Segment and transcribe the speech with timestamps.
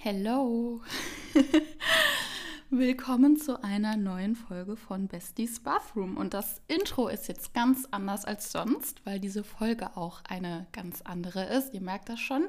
[0.00, 0.80] Hello!
[2.70, 6.16] Willkommen zu einer neuen Folge von Besties Bathroom.
[6.16, 11.02] Und das Intro ist jetzt ganz anders als sonst, weil diese Folge auch eine ganz
[11.02, 11.74] andere ist.
[11.74, 12.46] Ihr merkt das schon.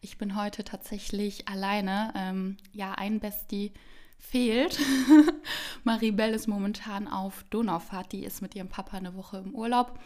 [0.00, 2.12] Ich bin heute tatsächlich alleine.
[2.16, 3.72] Ähm, ja, ein Bestie
[4.18, 4.76] fehlt.
[5.84, 8.10] Maribel ist momentan auf Donaufahrt.
[8.10, 9.96] Die ist mit ihrem Papa eine Woche im Urlaub.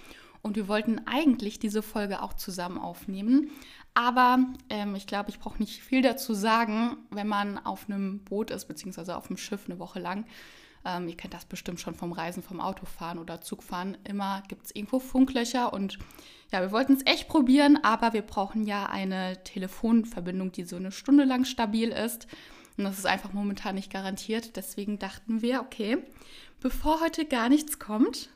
[0.43, 3.51] Und wir wollten eigentlich diese Folge auch zusammen aufnehmen.
[3.95, 4.39] Aber
[4.71, 8.67] ähm, ich glaube, ich brauche nicht viel dazu sagen, wenn man auf einem Boot ist,
[8.67, 10.27] beziehungsweise auf einem Schiff eine Woche lang.
[10.85, 13.97] Ähm, ihr kennt das bestimmt schon vom Reisen, vom Autofahren oder Zugfahren.
[14.05, 15.99] Immer gibt es irgendwo Funklöcher und
[16.53, 20.93] ja, wir wollten es echt probieren, aber wir brauchen ja eine Telefonverbindung, die so eine
[20.93, 22.27] Stunde lang stabil ist.
[22.77, 24.57] Und das ist einfach momentan nicht garantiert.
[24.57, 25.99] Deswegen dachten wir, okay,
[26.61, 28.31] bevor heute gar nichts kommt,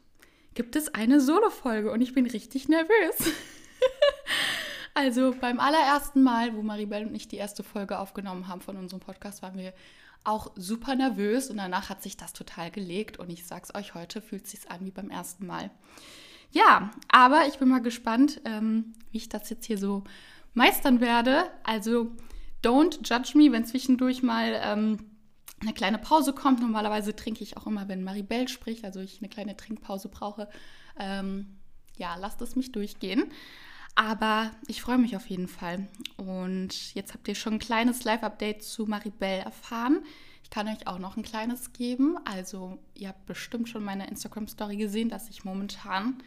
[0.55, 3.17] gibt es eine Solo-Folge und ich bin richtig nervös.
[4.99, 8.99] also beim allerersten Mal, wo Maribel und ich die erste Folge aufgenommen haben von unserem
[8.99, 9.73] Podcast, waren wir
[10.25, 14.21] auch super nervös und danach hat sich das total gelegt und ich sag's euch heute,
[14.21, 15.71] fühlt es sich an wie beim ersten Mal.
[16.51, 20.03] Ja, aber ich bin mal gespannt, ähm, wie ich das jetzt hier so
[20.53, 21.45] meistern werde.
[21.63, 22.11] Also
[22.65, 24.99] don't judge me, wenn zwischendurch mal ähm,
[25.61, 26.61] eine kleine Pause kommt.
[26.61, 30.49] Normalerweise trinke ich auch immer, wenn Maribel spricht, also ich eine kleine Trinkpause brauche.
[30.99, 31.59] Ähm,
[31.97, 33.31] ja, lasst es mich durchgehen.
[33.95, 35.89] Aber ich freue mich auf jeden Fall.
[36.17, 40.05] Und jetzt habt ihr schon ein kleines Live-Update zu Maribel erfahren.
[40.45, 42.17] Ich kann euch auch noch ein kleines geben.
[42.25, 46.23] Also ihr habt bestimmt schon meine Instagram-Story gesehen, dass ich momentan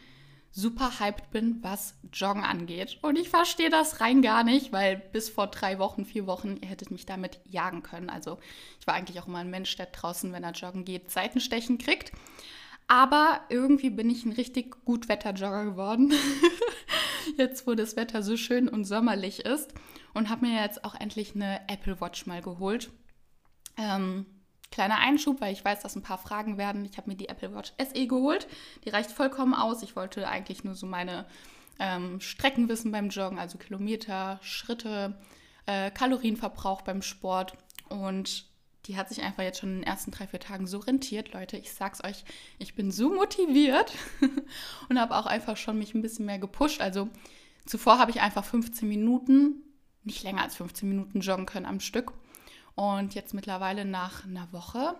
[0.52, 2.98] super hyped bin, was Joggen angeht.
[3.02, 6.68] Und ich verstehe das rein gar nicht, weil bis vor drei Wochen, vier Wochen, ihr
[6.68, 8.10] hättet mich damit jagen können.
[8.10, 8.38] Also
[8.78, 12.12] ich war eigentlich auch immer ein Mensch, der draußen, wenn er joggen geht, Seitenstechen kriegt.
[12.88, 16.12] Aber irgendwie bin ich ein richtig gut Wetterjogger geworden.
[17.36, 19.72] jetzt, wo das Wetter so schön und sommerlich ist.
[20.14, 22.90] Und habe mir jetzt auch endlich eine Apple Watch mal geholt.
[23.78, 24.26] Ähm,
[24.72, 26.86] Kleiner Einschub, weil ich weiß, dass ein paar Fragen werden.
[26.86, 28.48] Ich habe mir die Apple Watch SE geholt.
[28.84, 29.82] Die reicht vollkommen aus.
[29.82, 31.26] Ich wollte eigentlich nur so meine
[31.78, 35.18] ähm, Strecken wissen beim Joggen, also Kilometer, Schritte,
[35.66, 37.52] äh, Kalorienverbrauch beim Sport.
[37.90, 38.46] Und
[38.86, 41.56] die hat sich einfach jetzt schon in den ersten drei, vier Tagen so rentiert, Leute.
[41.56, 42.24] Ich sag's euch,
[42.58, 43.92] ich bin so motiviert
[44.88, 46.80] und habe auch einfach schon mich ein bisschen mehr gepusht.
[46.80, 47.08] Also
[47.64, 49.62] zuvor habe ich einfach 15 Minuten,
[50.02, 52.12] nicht länger als 15 Minuten joggen können am Stück.
[52.74, 54.96] Und jetzt mittlerweile nach einer Woche,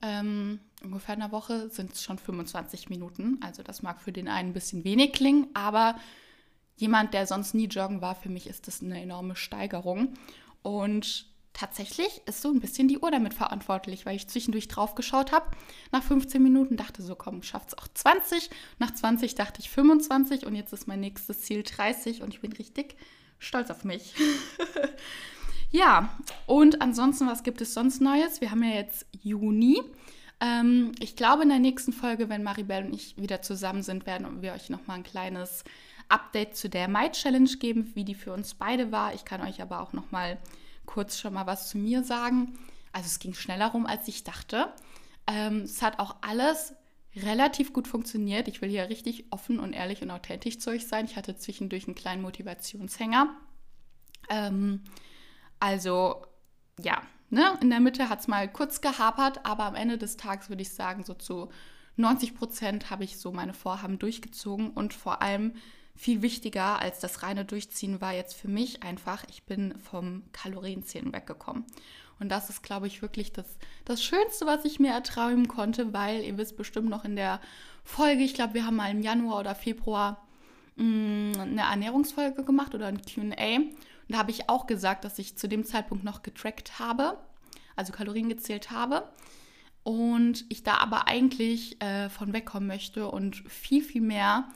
[0.00, 3.38] ähm, ungefähr einer Woche, sind es schon 25 Minuten.
[3.40, 5.96] Also das mag für den einen ein bisschen wenig klingen, aber
[6.76, 10.14] jemand, der sonst nie joggen war, für mich ist das eine enorme Steigerung.
[10.62, 15.32] Und tatsächlich ist so ein bisschen die Uhr damit verantwortlich, weil ich zwischendurch drauf geschaut
[15.32, 15.50] habe.
[15.90, 18.50] Nach 15 Minuten dachte so, komm, schafft es auch 20.
[18.78, 22.52] Nach 20 dachte ich 25 und jetzt ist mein nächstes Ziel 30 und ich bin
[22.52, 22.96] richtig
[23.38, 24.14] stolz auf mich.
[25.72, 26.10] Ja,
[26.44, 28.42] und ansonsten, was gibt es sonst Neues?
[28.42, 29.80] Wir haben ja jetzt Juni.
[30.38, 34.42] Ähm, ich glaube, in der nächsten Folge, wenn Maribel und ich wieder zusammen sind, werden
[34.42, 35.64] wir euch nochmal ein kleines
[36.10, 39.14] Update zu der Mai Challenge geben, wie die für uns beide war.
[39.14, 40.36] Ich kann euch aber auch nochmal
[40.92, 42.58] kurz schon mal was zu mir sagen.
[42.92, 44.72] Also es ging schneller rum, als ich dachte.
[45.26, 46.74] Ähm, es hat auch alles
[47.16, 48.46] relativ gut funktioniert.
[48.46, 51.06] Ich will hier richtig offen und ehrlich und authentisch zu euch sein.
[51.06, 53.34] Ich hatte zwischendurch einen kleinen Motivationshänger.
[54.28, 54.84] Ähm,
[55.60, 56.26] also
[56.78, 57.00] ja,
[57.30, 57.58] ne?
[57.62, 60.74] in der Mitte hat es mal kurz gehapert, aber am Ende des Tages würde ich
[60.74, 61.48] sagen, so zu
[61.96, 65.54] 90 Prozent habe ich so meine Vorhaben durchgezogen und vor allem
[65.94, 71.12] viel wichtiger als das reine Durchziehen war jetzt für mich einfach, ich bin vom Kalorienzählen
[71.12, 71.64] weggekommen.
[72.18, 73.46] Und das ist, glaube ich, wirklich das,
[73.84, 77.40] das Schönste, was ich mir erträumen konnte, weil ihr wisst bestimmt noch in der
[77.84, 80.24] Folge, ich glaube, wir haben mal im Januar oder Februar
[80.76, 83.56] mh, mm, eine Ernährungsfolge gemacht oder ein QA.
[83.56, 83.74] Und
[84.08, 87.18] da habe ich auch gesagt, dass ich zu dem Zeitpunkt noch getrackt habe,
[87.76, 89.08] also Kalorien gezählt habe.
[89.82, 94.48] Und ich da aber eigentlich äh, von wegkommen möchte und viel, viel mehr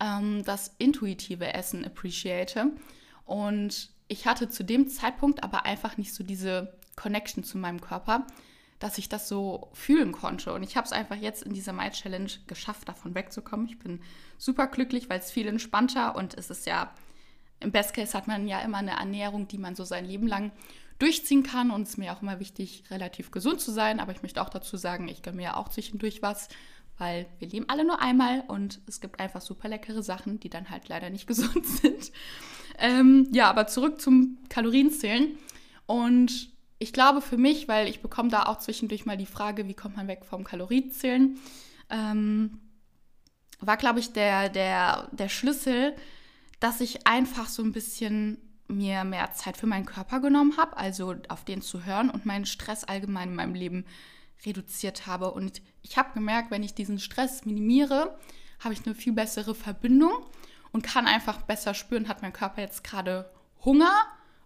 [0.00, 2.72] ähm, das intuitive Essen appreciate.
[3.24, 8.26] Und ich hatte zu dem Zeitpunkt aber einfach nicht so diese Connection zu meinem Körper,
[8.78, 10.52] dass ich das so fühlen konnte.
[10.52, 13.66] Und ich habe es einfach jetzt in dieser My Challenge geschafft, davon wegzukommen.
[13.66, 14.00] Ich bin
[14.38, 16.92] super glücklich, weil es viel entspannter und es ist ja
[17.60, 20.50] im Best Case hat man ja immer eine Ernährung, die man so sein Leben lang
[20.98, 21.70] durchziehen kann.
[21.70, 24.00] Und es ist mir auch immer wichtig, relativ gesund zu sein.
[24.00, 26.48] Aber ich möchte auch dazu sagen, ich gönne mir ja auch zwischendurch was,
[27.00, 30.70] weil wir leben alle nur einmal und es gibt einfach super leckere Sachen, die dann
[30.70, 32.12] halt leider nicht gesund sind.
[32.78, 35.36] Ähm, ja, aber zurück zum Kalorienzählen.
[35.86, 39.74] Und ich glaube für mich, weil ich bekomme da auch zwischendurch mal die Frage, wie
[39.74, 41.38] kommt man weg vom Kalorienzählen,
[41.90, 42.60] ähm,
[43.60, 45.94] war, glaube ich, der, der, der Schlüssel,
[46.60, 48.38] dass ich einfach so ein bisschen
[48.68, 52.46] mir mehr Zeit für meinen Körper genommen habe, also auf den zu hören und meinen
[52.46, 53.84] Stress allgemein in meinem Leben
[54.44, 55.30] reduziert habe.
[55.32, 58.18] Und ich habe gemerkt, wenn ich diesen Stress minimiere,
[58.60, 60.12] habe ich eine viel bessere Verbindung
[60.72, 63.30] und kann einfach besser spüren, hat mein Körper jetzt gerade
[63.64, 63.92] Hunger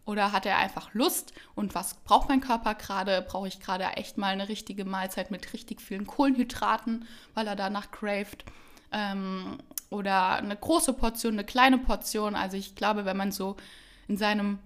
[0.05, 3.25] oder hat er einfach Lust und was braucht mein Körper gerade?
[3.26, 7.91] Brauche ich gerade echt mal eine richtige Mahlzeit mit richtig vielen Kohlenhydraten, weil er danach
[7.91, 8.44] craved?
[8.93, 9.58] Ähm,
[9.91, 12.35] oder eine große Portion, eine kleine Portion.
[12.35, 13.56] Also ich glaube, wenn man so
[14.08, 14.58] in seinem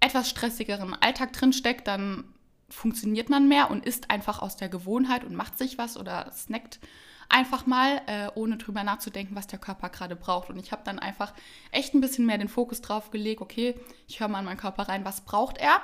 [0.00, 2.24] etwas stressigeren Alltag drinsteckt, dann
[2.72, 6.80] funktioniert man mehr und isst einfach aus der Gewohnheit und macht sich was oder snackt
[7.28, 10.50] einfach mal, äh, ohne drüber nachzudenken, was der Körper gerade braucht.
[10.50, 11.32] Und ich habe dann einfach
[11.70, 13.74] echt ein bisschen mehr den Fokus drauf gelegt, okay,
[14.06, 15.80] ich höre mal in meinen Körper rein, was braucht er?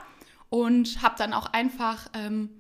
[0.51, 2.51] Und habe dann auch einfach, ähm,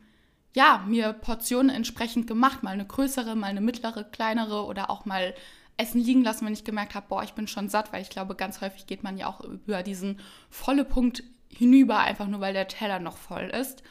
[0.54, 5.34] ja, mir Portionen entsprechend gemacht, mal eine größere, mal eine mittlere, kleinere oder auch mal
[5.76, 8.34] Essen liegen lassen, wenn ich gemerkt habe, boah, ich bin schon satt, weil ich glaube,
[8.34, 10.18] ganz häufig geht man ja auch über diesen
[10.50, 13.82] volle Punkt hinüber, einfach nur weil der Teller noch voll ist.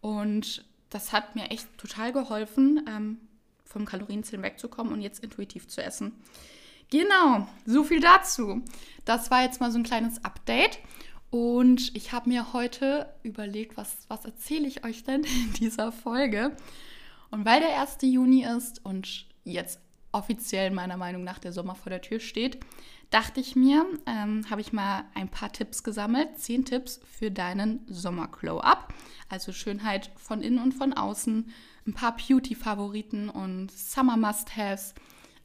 [0.00, 3.18] Und das hat mir echt total geholfen, ähm,
[3.64, 6.12] vom Kalorienzählen wegzukommen und jetzt intuitiv zu essen.
[6.90, 8.62] Genau, so viel dazu.
[9.04, 10.78] Das war jetzt mal so ein kleines Update.
[11.30, 16.56] Und ich habe mir heute überlegt, was, was erzähle ich euch denn in dieser Folge?
[17.30, 17.98] Und weil der 1.
[18.02, 19.78] Juni ist und jetzt
[20.10, 22.58] offiziell meiner Meinung nach der Sommer vor der Tür steht,
[23.10, 26.36] dachte ich mir, ähm, habe ich mal ein paar Tipps gesammelt.
[26.38, 28.92] Zehn Tipps für deinen Sommer-Glow-Up.
[29.30, 31.50] Also Schönheit von innen und von außen
[31.86, 34.94] ein paar Beauty-Favoriten und Summer-Must-Haves.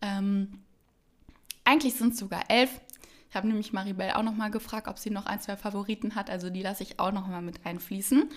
[0.02, 0.60] Ähm,
[1.64, 2.82] eigentlich sind es sogar elf.
[3.30, 6.30] Ich habe nämlich Maribel auch noch mal gefragt, ob sie noch ein, zwei Favoriten hat.
[6.30, 8.30] Also die lasse ich auch noch mal mit einfließen.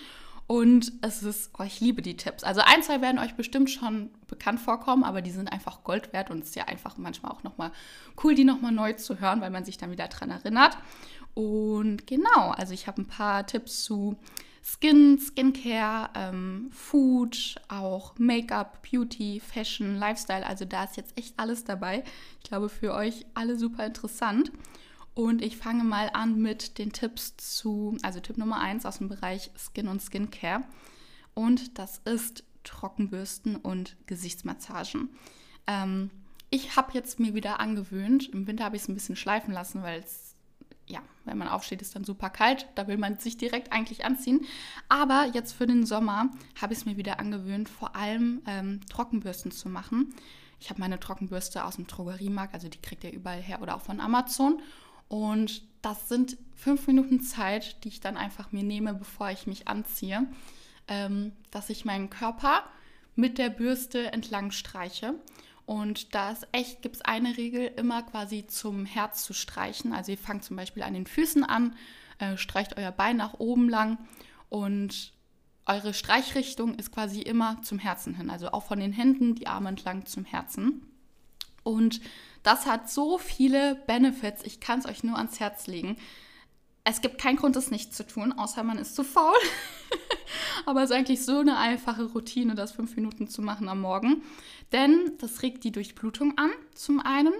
[0.45, 2.43] Und es ist, oh, ich liebe die Tipps.
[2.43, 6.31] Also ein, zwei werden euch bestimmt schon bekannt vorkommen, aber die sind einfach Gold wert
[6.31, 7.71] und es ist ja einfach manchmal auch noch mal
[8.23, 10.75] cool, die noch mal neu zu hören, weil man sich dann wieder dran erinnert.
[11.35, 14.17] Und genau, also ich habe ein paar Tipps zu
[14.63, 20.45] Skin, Skincare, ähm, Food, auch Make-up, Beauty, Fashion, Lifestyle.
[20.45, 22.03] Also da ist jetzt echt alles dabei.
[22.43, 24.51] Ich glaube, für euch alle super interessant.
[25.13, 29.09] Und ich fange mal an mit den Tipps zu, also Tipp Nummer 1 aus dem
[29.09, 30.63] Bereich Skin und Skincare.
[31.33, 35.09] Und das ist Trockenbürsten und Gesichtsmassagen.
[35.67, 36.09] Ähm,
[36.49, 39.83] ich habe jetzt mir wieder angewöhnt, im Winter habe ich es ein bisschen schleifen lassen,
[39.83, 40.28] weil es
[40.89, 42.67] ja, wenn man aufsteht, ist dann super kalt.
[42.75, 44.45] Da will man sich direkt eigentlich anziehen.
[44.89, 49.51] Aber jetzt für den Sommer habe ich es mir wieder angewöhnt, vor allem ähm, Trockenbürsten
[49.51, 50.13] zu machen.
[50.59, 53.81] Ich habe meine Trockenbürste aus dem Drogeriemarkt, also die kriegt ihr überall her oder auch
[53.81, 54.61] von Amazon.
[55.07, 59.67] Und das sind fünf Minuten Zeit, die ich dann einfach mir nehme, bevor ich mich
[59.67, 60.27] anziehe,
[60.87, 62.63] ähm, dass ich meinen Körper
[63.15, 65.15] mit der Bürste entlang streiche.
[65.69, 69.93] Und da ist echt, gibt es eine Regel, immer quasi zum Herz zu streichen.
[69.93, 71.75] Also ihr fangt zum Beispiel an den Füßen an,
[72.17, 73.99] äh, streicht euer Bein nach oben lang
[74.49, 75.13] und
[75.67, 78.31] eure Streichrichtung ist quasi immer zum Herzen hin.
[78.31, 80.87] Also auch von den Händen, die Arme entlang zum Herzen.
[81.61, 82.01] Und
[82.41, 85.97] das hat so viele Benefits, ich kann es euch nur ans Herz legen.
[86.83, 89.37] Es gibt keinen Grund, es nicht zu tun, außer man ist zu faul.
[90.65, 94.23] Aber es ist eigentlich so eine einfache Routine, das fünf Minuten zu machen am Morgen.
[94.71, 97.33] Denn das regt die Durchblutung an, zum einen.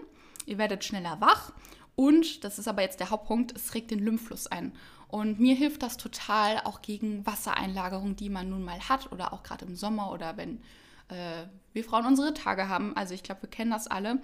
[0.45, 1.53] Ihr werdet schneller wach.
[1.95, 4.73] Und, das ist aber jetzt der Hauptpunkt, es regt den Lymphfluss ein.
[5.09, 9.43] Und mir hilft das total auch gegen Wassereinlagerung, die man nun mal hat oder auch
[9.43, 10.61] gerade im Sommer oder wenn
[11.09, 12.95] äh, wir Frauen unsere Tage haben.
[12.95, 14.21] Also ich glaube, wir kennen das alle.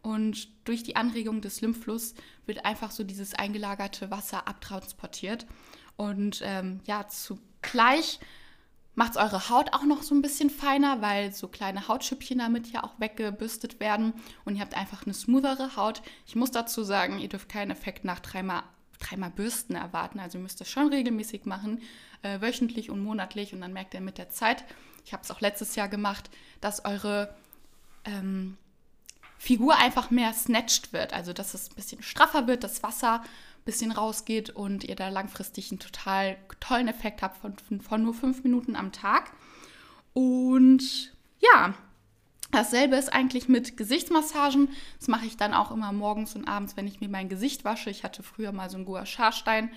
[0.00, 2.14] Und durch die Anregung des Lymphflusses
[2.46, 5.46] wird einfach so dieses eingelagerte Wasser abtransportiert.
[5.98, 8.20] Und ähm, ja, zugleich
[8.94, 12.72] macht es eure Haut auch noch so ein bisschen feiner, weil so kleine Hautschüppchen damit
[12.72, 14.14] ja auch weggebürstet werden
[14.44, 16.02] und ihr habt einfach eine smoothere Haut.
[16.26, 18.62] Ich muss dazu sagen, ihr dürft keinen Effekt nach dreimal,
[19.00, 20.20] dreimal Bürsten erwarten.
[20.20, 21.82] Also ihr müsst das schon regelmäßig machen,
[22.22, 24.64] äh, wöchentlich und monatlich und dann merkt ihr mit der Zeit,
[25.04, 27.34] ich habe es auch letztes Jahr gemacht, dass eure
[28.04, 28.56] ähm,
[29.38, 31.12] Figur einfach mehr snatched wird.
[31.12, 33.22] Also dass es ein bisschen straffer wird, das Wasser
[33.68, 38.42] bisschen rausgeht und ihr da langfristig einen total tollen Effekt habt von, von nur fünf
[38.42, 39.30] Minuten am Tag.
[40.14, 41.74] Und ja,
[42.50, 44.70] dasselbe ist eigentlich mit Gesichtsmassagen.
[44.98, 47.90] Das mache ich dann auch immer morgens und abends, wenn ich mir mein Gesicht wasche.
[47.90, 49.70] Ich hatte früher mal so einen Gua Sha-Stein.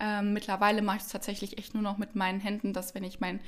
[0.00, 3.20] Ähm, mittlerweile mache ich es tatsächlich echt nur noch mit meinen Händen, dass wenn ich
[3.20, 3.38] mein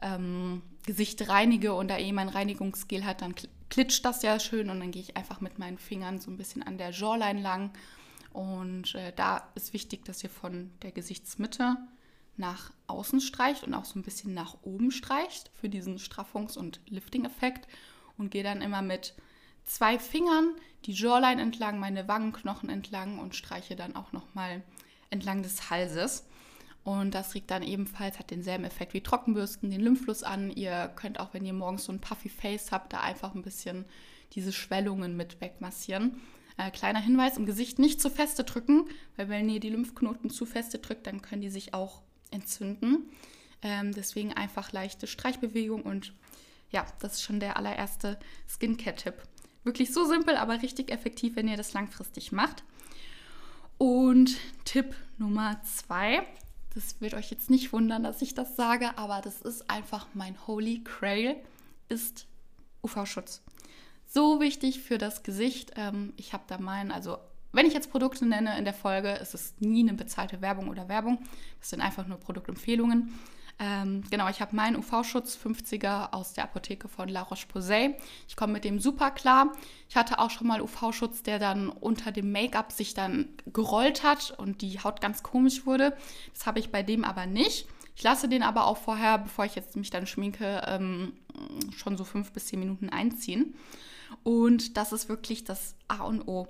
[0.00, 3.34] ähm, Gesicht reinige und da eh mein Reinigungsgel hat, dann
[3.68, 6.62] klitscht das ja schön und dann gehe ich einfach mit meinen Fingern so ein bisschen
[6.62, 7.72] an der Jawline lang
[8.38, 11.76] und äh, da ist wichtig, dass ihr von der Gesichtsmitte
[12.36, 16.80] nach außen streicht und auch so ein bisschen nach oben streicht für diesen Straffungs- und
[16.86, 17.66] Lifting-Effekt.
[18.16, 19.14] Und gehe dann immer mit
[19.64, 20.54] zwei Fingern
[20.84, 24.62] die Jawline entlang, meine Wangenknochen entlang und streiche dann auch nochmal
[25.10, 26.24] entlang des Halses.
[26.84, 30.52] Und das regt dann ebenfalls, hat denselben Effekt wie Trockenbürsten, den Lymphfluss an.
[30.52, 33.84] Ihr könnt auch, wenn ihr morgens so ein puffy Face habt, da einfach ein bisschen
[34.32, 36.20] diese Schwellungen mit wegmassieren.
[36.58, 40.44] Äh, kleiner Hinweis, im Gesicht nicht zu feste drücken, weil wenn ihr die Lymphknoten zu
[40.44, 43.08] feste drückt, dann können die sich auch entzünden.
[43.62, 46.12] Ähm, deswegen einfach leichte Streichbewegung und
[46.70, 49.14] ja, das ist schon der allererste Skincare-Tipp.
[49.62, 52.64] Wirklich so simpel, aber richtig effektiv, wenn ihr das langfristig macht.
[53.78, 56.26] Und Tipp Nummer zwei,
[56.74, 60.36] das wird euch jetzt nicht wundern, dass ich das sage, aber das ist einfach mein
[60.48, 61.36] Holy Grail,
[61.88, 62.26] ist
[62.82, 63.42] UV-Schutz.
[64.10, 65.72] So wichtig für das Gesicht.
[65.76, 67.18] Ähm, ich habe da meinen, also
[67.52, 70.88] wenn ich jetzt Produkte nenne in der Folge, ist es nie eine bezahlte Werbung oder
[70.88, 71.18] Werbung.
[71.60, 73.12] Das sind einfach nur Produktempfehlungen.
[73.58, 77.96] Ähm, genau, ich habe meinen UV-Schutz 50er aus der Apotheke von La Roche-Posay.
[78.28, 79.52] Ich komme mit dem super klar.
[79.90, 84.30] Ich hatte auch schon mal UV-Schutz, der dann unter dem Make-up sich dann gerollt hat
[84.38, 85.94] und die Haut ganz komisch wurde.
[86.32, 87.66] Das habe ich bei dem aber nicht.
[87.94, 91.14] Ich lasse den aber auch vorher, bevor ich jetzt mich dann schminke, ähm,
[91.76, 93.54] schon so fünf bis zehn Minuten einziehen.
[94.22, 96.48] Und das ist wirklich das A und O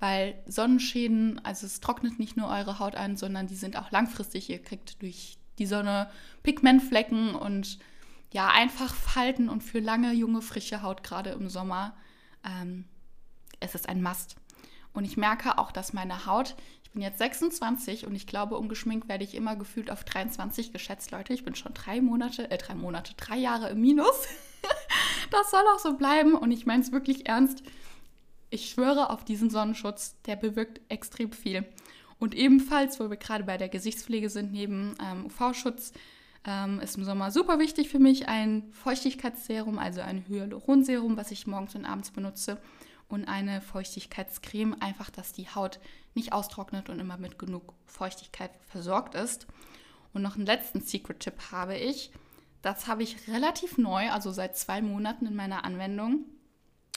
[0.00, 4.48] weil Sonnenschäden, also es trocknet nicht nur eure Haut ein, sondern die sind auch langfristig.
[4.48, 6.10] Ihr kriegt durch die Sonne
[6.42, 7.78] Pigmentflecken und
[8.32, 11.94] ja, einfach Falten und für lange, junge, frische Haut, gerade im Sommer,
[12.44, 12.86] ähm,
[13.60, 14.36] es ist ein Must.
[14.94, 19.06] Und ich merke auch, dass meine Haut, ich bin jetzt 26 und ich glaube, ungeschminkt
[19.06, 21.34] werde ich immer gefühlt auf 23 geschätzt, Leute.
[21.34, 24.26] Ich bin schon drei Monate, äh, drei Monate, drei Jahre im Minus.
[25.30, 27.62] das soll auch so bleiben und ich meine es wirklich ernst.
[28.50, 31.64] Ich schwöre auf diesen Sonnenschutz, der bewirkt extrem viel.
[32.18, 35.92] Und ebenfalls, wo wir gerade bei der Gesichtspflege sind, neben ähm, UV-Schutz,
[36.44, 41.46] ähm, ist im Sommer super wichtig für mich ein Feuchtigkeitsserum, also ein Hyaluronserum, was ich
[41.46, 42.58] morgens und abends benutze.
[43.08, 45.80] Und eine Feuchtigkeitscreme, einfach, dass die Haut
[46.14, 49.46] nicht austrocknet und immer mit genug Feuchtigkeit versorgt ist.
[50.12, 52.12] Und noch einen letzten Secret-Tipp habe ich.
[52.62, 56.26] Das habe ich relativ neu, also seit zwei Monaten in meiner Anwendung.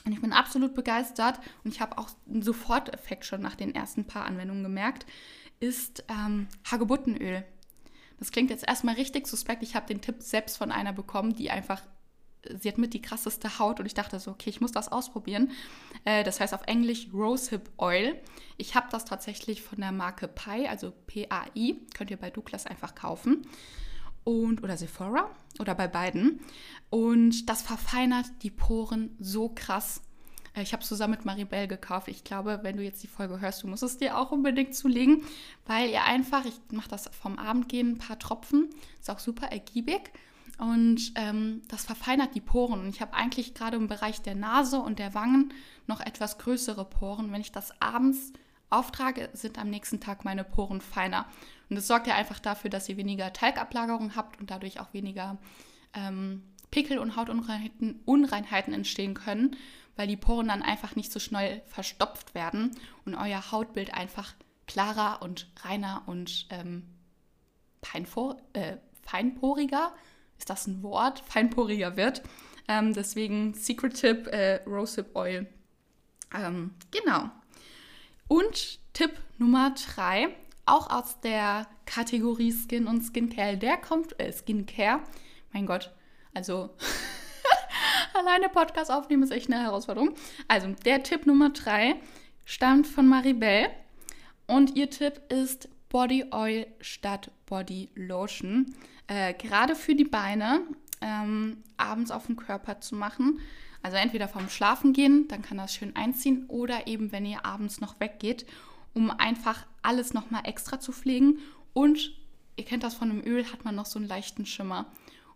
[0.06, 4.06] Und ich bin absolut begeistert und ich habe auch einen Soforteffekt schon nach den ersten
[4.06, 5.06] paar Anwendungen gemerkt,
[5.62, 7.46] ist ähm, Hagebuttenöl.
[8.20, 9.64] Das klingt jetzt erstmal richtig suspekt.
[9.64, 11.82] Ich habe den Tipp selbst von einer bekommen, die einfach,
[12.60, 15.52] sie hat mit die krasseste Haut und ich dachte so, okay, ich muss das ausprobieren.
[16.04, 18.22] Äh, das heißt auf Englisch Rosehip Oil.
[18.58, 22.94] Ich habe das tatsächlich von der Marke Pi, also P-A-I, könnt ihr bei Douglas einfach
[22.94, 23.48] kaufen
[24.24, 26.40] und oder Sephora oder bei beiden.
[26.90, 30.02] Und das verfeinert die Poren so krass.
[30.54, 32.08] Äh, ich habe es zusammen mit Maribel gekauft.
[32.08, 35.24] Ich glaube, wenn du jetzt die Folge hörst, du musst es dir auch unbedingt zulegen,
[35.66, 40.12] weil ihr einfach, ich mache das vom Abendgehen, ein paar Tropfen, ist auch super ergiebig
[40.58, 42.80] und ähm, das verfeinert die Poren.
[42.80, 45.54] Und ich habe eigentlich gerade im Bereich der Nase und der Wangen
[45.88, 47.32] noch etwas größere Poren.
[47.32, 48.34] Wenn ich das abends
[48.74, 51.26] auftrage, sind am nächsten Tag meine Poren feiner.
[51.70, 55.38] Und das sorgt ja einfach dafür, dass ihr weniger Talgablagerung habt und dadurch auch weniger
[55.94, 59.56] ähm, Pickel und Hautunreinheiten Unreinheiten entstehen können,
[59.96, 62.72] weil die Poren dann einfach nicht so schnell verstopft werden
[63.06, 64.34] und euer Hautbild einfach
[64.66, 66.84] klarer und reiner und ähm,
[68.54, 69.94] äh, feinporiger,
[70.38, 72.24] ist das ein Wort, feinporiger wird.
[72.68, 75.48] Ähm, deswegen Secret Tip, äh, Rosehip Oil.
[76.34, 77.30] Ähm, genau.
[78.34, 80.30] Und Tipp Nummer drei
[80.66, 83.58] auch aus der Kategorie Skin und Skincare.
[83.58, 85.02] Der kommt, äh, Skincare,
[85.52, 85.92] mein Gott,
[86.34, 86.72] also
[88.16, 90.16] alleine Podcast aufnehmen ist echt eine Herausforderung.
[90.48, 91.94] Also, der Tipp Nummer drei
[92.44, 93.68] stammt von Maribel
[94.48, 98.74] und ihr Tipp ist Body Oil statt Body Lotion.
[99.06, 100.62] Äh, gerade für die Beine
[101.02, 103.42] ähm, abends auf den Körper zu machen.
[103.84, 107.80] Also entweder vom Schlafen gehen, dann kann das schön einziehen, oder eben wenn ihr abends
[107.80, 108.48] noch weggeht
[108.94, 111.40] um einfach alles nochmal extra zu pflegen.
[111.74, 112.14] Und
[112.56, 114.86] ihr kennt das von einem Öl, hat man noch so einen leichten Schimmer.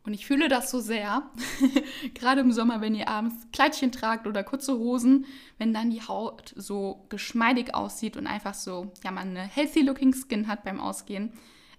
[0.04, 1.30] Und ich fühle das so sehr,
[2.14, 5.26] gerade im Sommer, wenn ihr abends Kleidchen tragt oder kurze Hosen,
[5.58, 10.14] wenn dann die Haut so geschmeidig aussieht und einfach so, ja, man eine healthy looking
[10.14, 11.34] Skin hat beim Ausgehen.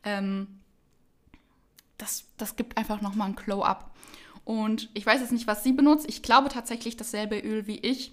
[0.04, 0.58] Ähm,
[1.96, 3.94] das, das gibt einfach nochmal ein Glow-up.
[4.48, 6.06] Und ich weiß jetzt nicht, was sie benutzt.
[6.08, 8.12] Ich glaube tatsächlich dasselbe Öl wie ich.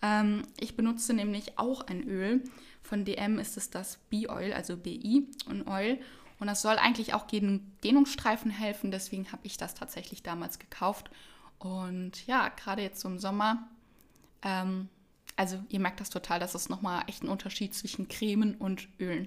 [0.00, 2.44] Ähm, ich benutze nämlich auch ein Öl,
[2.82, 5.98] von DM ist es das B-Oil, also BI und Oil.
[6.38, 8.92] Und das soll eigentlich auch gegen Dehnungsstreifen helfen.
[8.92, 11.10] Deswegen habe ich das tatsächlich damals gekauft.
[11.58, 13.68] Und ja, gerade jetzt so im Sommer,
[14.42, 14.88] ähm,
[15.34, 19.26] also ihr merkt das total, das ist nochmal echt ein Unterschied zwischen Cremen und Ölen.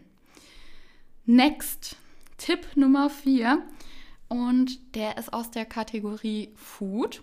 [1.26, 1.98] Next,
[2.38, 3.62] Tipp Nummer 4.
[4.28, 7.22] Und der ist aus der Kategorie Food.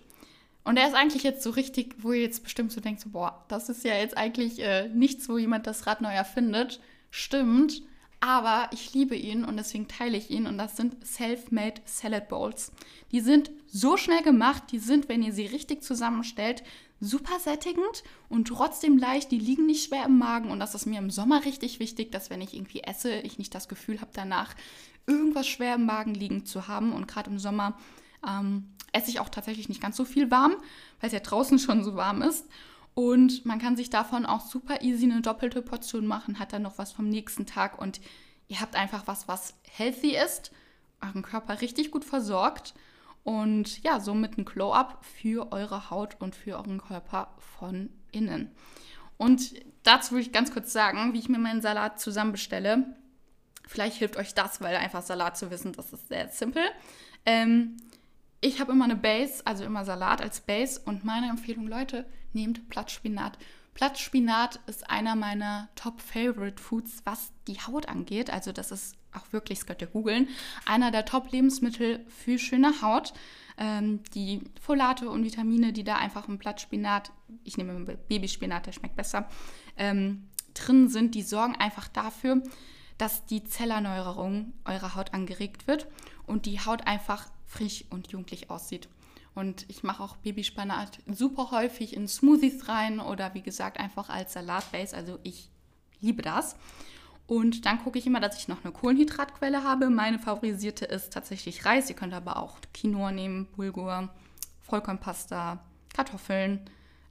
[0.64, 3.44] Und er ist eigentlich jetzt so richtig, wo ihr jetzt bestimmt so denkt, so, boah,
[3.48, 6.80] das ist ja jetzt eigentlich äh, nichts, wo jemand das Rad neu erfindet.
[7.10, 7.82] Stimmt,
[8.24, 10.46] Aber ich liebe ihn und deswegen teile ich ihn.
[10.46, 12.70] Und das sind Self-Made Salad Bowls.
[13.10, 16.62] Die sind so schnell gemacht, die sind, wenn ihr sie richtig zusammenstellt,
[17.00, 19.32] super sättigend und trotzdem leicht.
[19.32, 20.52] Die liegen nicht schwer im Magen.
[20.52, 23.56] Und das ist mir im Sommer richtig wichtig, dass wenn ich irgendwie esse, ich nicht
[23.56, 24.54] das Gefühl habe, danach
[25.08, 26.92] irgendwas schwer im Magen liegen zu haben.
[26.92, 27.76] Und gerade im Sommer
[28.24, 30.52] ähm, esse ich auch tatsächlich nicht ganz so viel warm,
[31.00, 32.46] weil es ja draußen schon so warm ist.
[32.94, 36.78] Und man kann sich davon auch super easy eine doppelte Portion machen, hat dann noch
[36.78, 38.00] was vom nächsten Tag und
[38.48, 40.52] ihr habt einfach was, was healthy ist,
[41.00, 42.74] euren Körper richtig gut versorgt
[43.24, 48.50] und ja, somit ein Glow-up für eure Haut und für euren Körper von innen.
[49.16, 52.96] Und dazu will ich ganz kurz sagen, wie ich mir meinen Salat zusammenbestelle.
[53.66, 56.62] Vielleicht hilft euch das, weil einfach Salat zu wissen, das ist sehr simpel.
[57.24, 57.76] Ähm,
[58.40, 62.68] ich habe immer eine Base, also immer Salat als Base und meine Empfehlung, Leute, nehmt
[62.68, 63.38] Blattspinat.
[63.74, 68.30] Blattspinat ist einer meiner Top-Favorite-Foods, was die Haut angeht.
[68.30, 70.28] Also das ist auch wirklich, das könnt ihr googeln,
[70.66, 73.12] einer der Top-Lebensmittel für schöne Haut.
[73.58, 77.12] Ähm, die Folate und Vitamine, die da einfach im Blattspinat,
[77.44, 79.28] ich nehme Babyspinat, der schmeckt besser,
[79.76, 82.42] ähm, drin sind, die sorgen einfach dafür,
[82.98, 85.86] dass die Zellerneuerung eurer Haut angeregt wird
[86.26, 88.88] und die Haut einfach frisch und jugendlich aussieht.
[89.34, 94.34] Und ich mache auch Babyspanat super häufig in Smoothies rein oder wie gesagt einfach als
[94.34, 94.94] Salatbase.
[94.94, 95.48] Also ich
[96.00, 96.56] liebe das.
[97.26, 99.88] Und dann gucke ich immer, dass ich noch eine Kohlenhydratquelle habe.
[99.88, 101.88] Meine favorisierte ist tatsächlich Reis.
[101.88, 104.10] Ihr könnt aber auch Quinoa nehmen, Bulgur,
[104.60, 106.60] Vollkornpasta, Kartoffeln,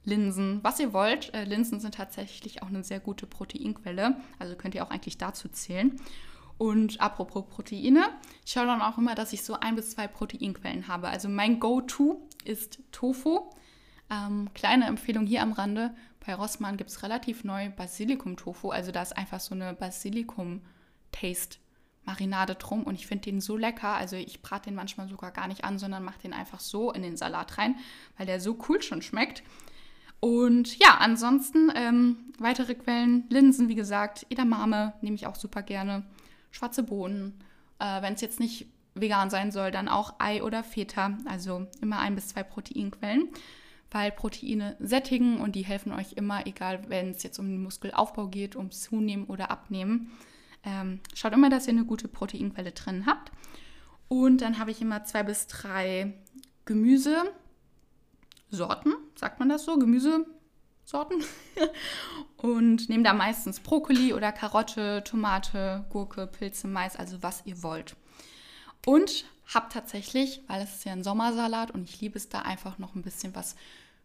[0.04, 1.32] Linsen, was ihr wollt.
[1.34, 4.16] Äh, Linsen sind tatsächlich auch eine sehr gute Proteinquelle.
[4.38, 6.00] Also könnt ihr auch eigentlich dazu zählen.
[6.62, 8.10] Und apropos Proteine,
[8.46, 11.08] ich schaue dann auch immer, dass ich so ein bis zwei Proteinquellen habe.
[11.08, 13.50] Also mein Go-To ist Tofu.
[14.08, 15.92] Ähm, kleine Empfehlung hier am Rande.
[16.24, 18.70] Bei Rossmann gibt es relativ neu Basilikum-Tofu.
[18.70, 21.58] Also da ist einfach so eine Basilikum-Taste.
[22.04, 23.96] Marinade drum und ich finde den so lecker.
[23.96, 27.02] Also ich brate den manchmal sogar gar nicht an, sondern mache den einfach so in
[27.02, 27.74] den Salat rein,
[28.16, 29.42] weil der so cool schon schmeckt.
[30.20, 36.04] Und ja, ansonsten ähm, weitere Quellen, Linsen, wie gesagt, Edamame nehme ich auch super gerne
[36.52, 37.34] schwarze Bohnen.
[37.80, 41.98] Äh, Wenn es jetzt nicht vegan sein soll, dann auch Ei oder Feta, also immer
[41.98, 43.28] ein bis zwei Proteinquellen,
[43.90, 48.28] weil Proteine sättigen und die helfen euch immer, egal wenn es jetzt um den Muskelaufbau
[48.28, 50.12] geht, ums Zunehmen oder Abnehmen.
[50.64, 53.32] Ähm, schaut immer, dass ihr eine gute Proteinquelle drin habt.
[54.08, 56.12] Und dann habe ich immer zwei bis drei
[56.66, 57.32] Gemüsesorten,
[59.14, 59.78] sagt man das so?
[59.78, 60.26] Gemüse,
[60.84, 61.22] Sorten.
[62.36, 67.96] und nehme da meistens Brokkoli oder Karotte, Tomate, Gurke, Pilze, Mais, also was ihr wollt.
[68.84, 72.78] Und habe tatsächlich, weil es ist ja ein Sommersalat und ich liebe es da einfach
[72.78, 73.54] noch ein bisschen was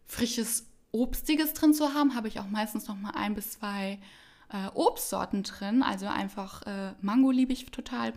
[0.06, 3.98] frisches, obstiges drin zu haben, habe ich auch meistens noch mal ein bis zwei
[4.50, 5.82] äh, Obstsorten drin.
[5.82, 8.12] Also einfach äh, Mango liebe ich total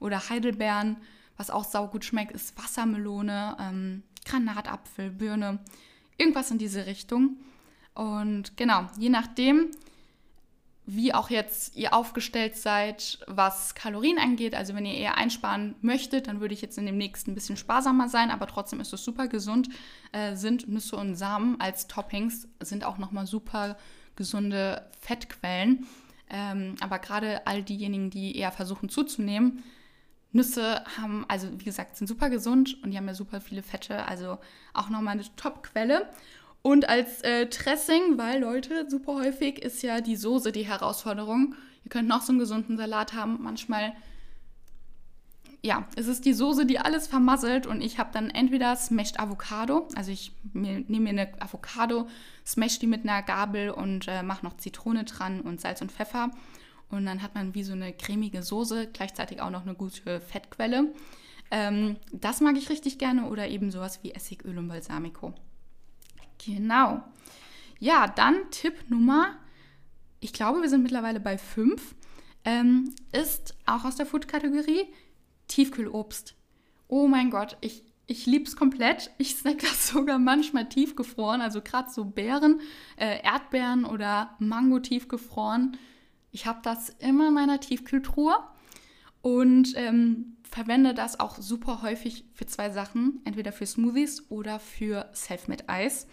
[0.00, 0.96] oder Heidelbeeren.
[1.36, 5.58] Was auch saugut schmeckt, ist Wassermelone, ähm, Granatapfel, Birne,
[6.18, 7.38] irgendwas in diese Richtung.
[7.94, 9.70] Und genau, je nachdem,
[10.84, 14.54] wie auch jetzt ihr aufgestellt seid, was Kalorien angeht.
[14.54, 17.56] Also wenn ihr eher einsparen möchtet, dann würde ich jetzt in dem nächsten ein bisschen
[17.56, 19.68] sparsamer sein, aber trotzdem ist es super gesund.
[20.10, 23.76] Äh, sind Nüsse und Samen als Toppings, sind auch nochmal super
[24.16, 25.86] gesunde Fettquellen.
[26.28, 29.62] Ähm, aber gerade all diejenigen, die eher versuchen zuzunehmen,
[30.32, 34.06] Nüsse haben, also wie gesagt, sind super gesund und die haben ja super viele Fette,
[34.06, 34.38] also
[34.72, 36.08] auch nochmal eine Top-Quelle.
[36.62, 41.56] Und als äh, Dressing, weil Leute, super häufig ist ja die Soße die Herausforderung.
[41.84, 43.38] Ihr könnt noch so einen gesunden Salat haben.
[43.42, 43.92] Manchmal,
[45.60, 47.66] ja, es ist die Soße, die alles vermasselt.
[47.66, 52.06] Und ich habe dann entweder Smashed Avocado, also ich nehme mir eine Avocado,
[52.46, 56.30] smash die mit einer Gabel und äh, mache noch Zitrone dran und Salz und Pfeffer.
[56.90, 60.92] Und dann hat man wie so eine cremige Soße, gleichzeitig auch noch eine gute Fettquelle.
[61.50, 65.34] Ähm, das mag ich richtig gerne oder eben sowas wie Essigöl und Balsamico.
[66.44, 67.02] Genau.
[67.78, 69.36] Ja, dann Tipp Nummer,
[70.20, 71.94] ich glaube, wir sind mittlerweile bei 5,
[72.44, 74.86] ähm, ist auch aus der Food-Kategorie
[75.48, 76.34] Tiefkühlobst.
[76.88, 79.10] Oh mein Gott, ich, ich liebe es komplett.
[79.18, 82.60] Ich snack das sogar manchmal tiefgefroren, also gerade so Beeren,
[82.96, 85.76] äh, Erdbeeren oder Mango tiefgefroren.
[86.30, 88.36] Ich habe das immer in meiner Tiefkühltruhe
[89.22, 95.08] und ähm, verwende das auch super häufig für zwei Sachen, entweder für Smoothies oder für
[95.14, 96.06] Self-Made Eis.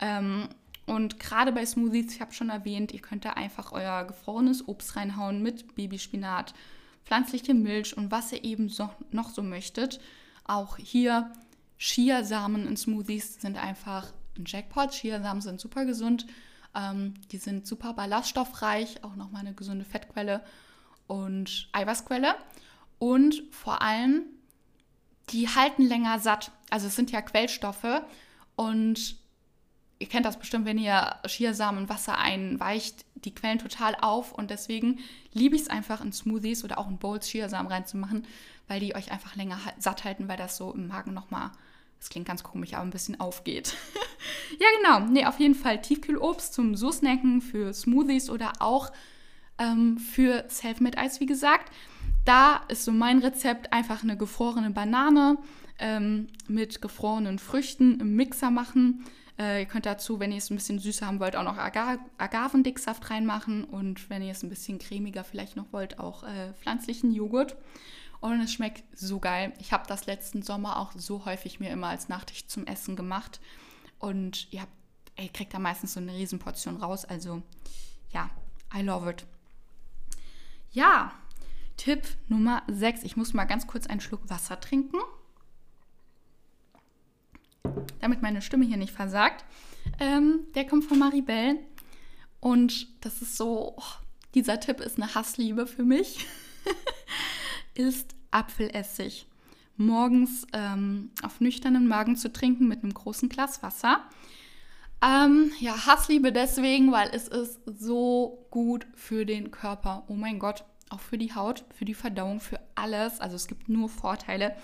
[0.00, 0.48] Ähm,
[0.86, 4.96] und gerade bei Smoothies, ich habe schon erwähnt, ihr könnt da einfach euer gefrorenes Obst
[4.96, 6.54] reinhauen mit Babyspinat,
[7.04, 9.98] pflanzliche Milch und was ihr eben so, noch so möchtet.
[10.44, 11.32] Auch hier
[11.78, 14.92] Chiasamen in Smoothies sind einfach ein Jackpot.
[14.92, 16.26] Chiasamen sind super gesund.
[16.76, 20.42] Ähm, die sind super ballaststoffreich, auch nochmal eine gesunde Fettquelle.
[21.06, 22.34] und Eiweißquelle.
[23.04, 24.22] Und vor allem,
[25.28, 26.52] die halten länger satt.
[26.70, 28.00] Also es sind ja Quellstoffe
[28.56, 29.16] und
[29.98, 34.50] ihr kennt das bestimmt, wenn ihr Chiasamen in Wasser einweicht, die quellen total auf und
[34.50, 35.00] deswegen
[35.34, 38.26] liebe ich es einfach in Smoothies oder auch in Bowls Chiasamen reinzumachen,
[38.68, 41.50] weil die euch einfach länger satt halten, weil das so im Magen nochmal,
[42.00, 43.76] das klingt ganz komisch, aber ein bisschen aufgeht.
[44.58, 45.12] ja, genau.
[45.12, 48.92] Nee, auf jeden Fall Tiefkühlobst zum So-Snacken für Smoothies oder auch
[49.58, 51.70] ähm, für Self-Made-Eis, wie gesagt.
[52.24, 55.38] Da ist so mein Rezept einfach eine gefrorene Banane
[55.78, 59.04] ähm, mit gefrorenen Früchten im Mixer machen
[59.38, 61.98] äh, ihr könnt dazu, wenn ihr es ein bisschen süßer haben wollt, auch noch Aga
[62.18, 67.12] Agavendicksaft reinmachen und wenn ihr es ein bisschen cremiger vielleicht noch wollt, auch äh, pflanzlichen
[67.12, 67.56] Joghurt.
[68.20, 69.52] Und es schmeckt so geil.
[69.58, 73.38] Ich habe das letzten Sommer auch so häufig mir immer als Nachtisch zum Essen gemacht.
[73.98, 74.72] Und ihr, habt,
[75.18, 77.04] ihr kriegt da meistens so eine Riesenportion raus.
[77.04, 77.42] Also
[78.12, 78.30] ja,
[78.74, 79.26] I love it.
[80.70, 81.12] Ja,
[81.76, 83.02] Tipp Nummer 6.
[83.04, 84.98] Ich muss mal ganz kurz einen Schluck Wasser trinken
[88.04, 89.44] damit meine Stimme hier nicht versagt.
[89.98, 91.58] Ähm, der kommt von Maribel.
[92.40, 93.82] Und das ist so, oh,
[94.34, 96.26] dieser Tipp ist eine Hassliebe für mich.
[97.74, 99.26] ist Apfelessig.
[99.76, 104.04] Morgens ähm, auf nüchternen Magen zu trinken mit einem großen Glas Wasser.
[105.02, 110.04] Ähm, ja, Hassliebe deswegen, weil es ist so gut für den Körper.
[110.08, 113.20] Oh mein Gott, auch für die Haut, für die Verdauung, für alles.
[113.20, 114.56] Also es gibt nur Vorteile.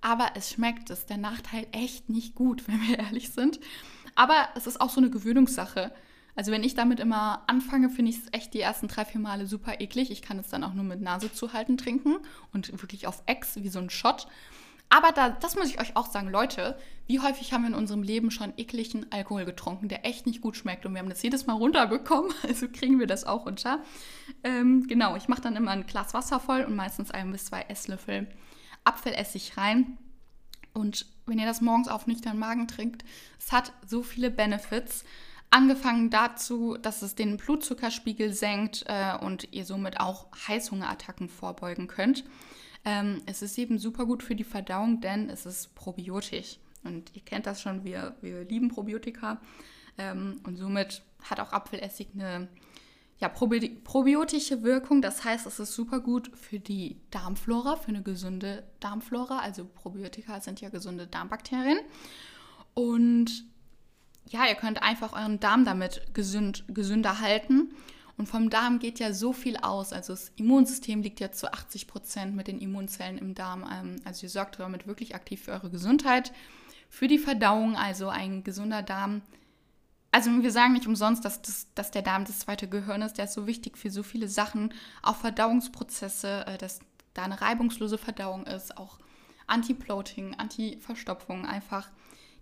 [0.00, 3.60] Aber es schmeckt, ist der Nachteil echt nicht gut, wenn wir ehrlich sind.
[4.14, 5.92] Aber es ist auch so eine Gewöhnungssache.
[6.36, 9.46] Also wenn ich damit immer anfange, finde ich es echt die ersten drei, vier Male
[9.46, 10.10] super eklig.
[10.10, 12.16] Ich kann es dann auch nur mit Nase zuhalten trinken
[12.52, 14.28] und wirklich auf Ex wie so ein Shot.
[14.90, 16.76] Aber da, das muss ich euch auch sagen, Leute,
[17.06, 20.56] wie häufig haben wir in unserem Leben schon ekligen Alkohol getrunken, der echt nicht gut
[20.56, 23.82] schmeckt und wir haben das jedes Mal runterbekommen, also kriegen wir das auch runter.
[24.42, 27.62] Ähm, genau, ich mache dann immer ein Glas Wasser voll und meistens ein bis zwei
[27.62, 28.28] Esslöffel
[28.82, 29.98] Apfelessig rein.
[30.72, 33.04] Und wenn ihr das morgens auf nüchtern Magen trinkt,
[33.38, 35.04] es hat so viele Benefits.
[35.50, 42.24] Angefangen dazu, dass es den Blutzuckerspiegel senkt äh, und ihr somit auch Heißhungerattacken vorbeugen könnt.
[42.84, 46.58] Ähm, es ist eben super gut für die Verdauung, denn es ist probiotisch.
[46.82, 49.40] Und ihr kennt das schon, wir, wir lieben Probiotika.
[49.98, 52.48] Ähm, und somit hat auch Apfelessig eine
[53.18, 55.02] ja, probi probiotische Wirkung.
[55.02, 59.40] Das heißt, es ist super gut für die Darmflora, für eine gesunde Darmflora.
[59.40, 61.78] Also Probiotika sind ja gesunde Darmbakterien.
[62.72, 63.44] Und
[64.26, 67.74] ja, ihr könnt einfach euren Darm damit gesünd, gesünder halten.
[68.20, 69.94] Und vom Darm geht ja so viel aus.
[69.94, 73.66] Also das Immunsystem liegt ja zu 80 Prozent mit den Immunzellen im Darm.
[73.72, 76.30] Ähm, also ihr sorgt damit wirklich aktiv für eure Gesundheit,
[76.90, 77.76] für die Verdauung.
[77.76, 79.22] Also ein gesunder Darm
[80.12, 83.16] also wir sagen nicht umsonst, dass, das, dass der Darm das zweite Gehirn ist.
[83.16, 86.80] Der ist so wichtig für so viele Sachen, auch Verdauungsprozesse, äh, dass
[87.14, 88.98] da eine reibungslose Verdauung ist, auch
[89.46, 91.88] Anti-Bloating, Anti-Verstopfung, einfach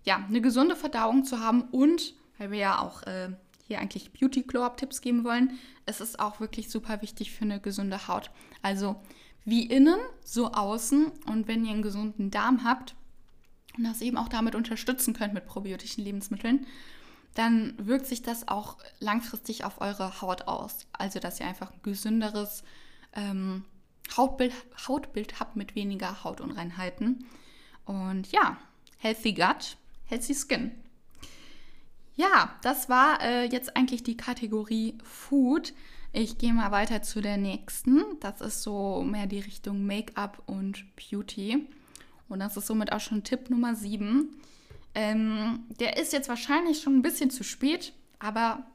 [0.03, 3.29] ja, eine gesunde Verdauung zu haben und, weil wir ja auch äh,
[3.69, 8.07] hier eigentlich Beauty Glow-Up-Tipps geben wollen, es ist auch wirklich super wichtig für eine gesunde
[8.07, 8.31] Haut.
[8.63, 8.95] Also
[9.45, 12.95] wie innen, so außen und wenn ihr einen gesunden Darm habt
[13.77, 16.65] und das eben auch damit unterstützen könnt mit probiotischen Lebensmitteln,
[17.35, 20.87] dann wirkt sich das auch langfristig auf eure Haut aus.
[20.91, 22.63] Also, dass ihr einfach ein gesünderes
[23.13, 23.65] ähm,
[24.17, 24.51] Hautbild,
[24.87, 27.25] Hautbild habt mit weniger Hautunreinheiten.
[27.85, 28.57] Und ja,
[28.97, 30.71] healthy gut, healthy skin.
[32.19, 35.73] Ja, das war äh, jetzt eigentlich die Kategorie Food.
[36.11, 38.03] Ich gehe mal weiter zu der nächsten.
[38.19, 41.65] Das ist so mehr die Richtung Make-up und Beauty.
[42.27, 44.35] Und das ist somit auch schon Tipp Nummer 7.
[44.95, 48.65] Ähm, der ist jetzt wahrscheinlich schon ein bisschen zu spät, aber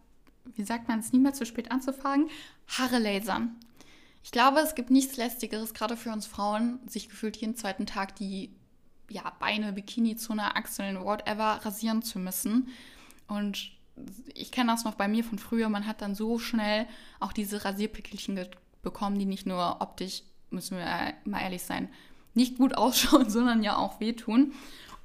[0.54, 2.30] wie sagt man es, niemals zu spät anzufangen?
[2.66, 3.57] Haare lasern.
[4.22, 8.16] Ich glaube, es gibt nichts Lästigeres, gerade für uns Frauen, sich gefühlt jeden zweiten Tag
[8.16, 8.54] die
[9.11, 12.68] ja, Beine, Bikini-Zone, Achseln, whatever rasieren zu müssen.
[13.27, 13.73] Und
[14.35, 16.87] ich kenne das noch bei mir von früher, man hat dann so schnell
[17.21, 18.39] auch diese Rasierpickelchen
[18.83, 21.89] bekommen, die nicht nur optisch, müssen wir mal ehrlich sein,
[22.35, 24.53] nicht gut ausschauen, sondern ja auch wehtun.